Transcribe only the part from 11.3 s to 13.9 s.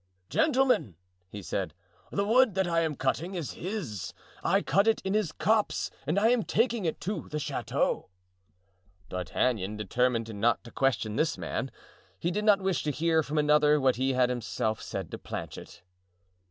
man; he did not wish to hear from another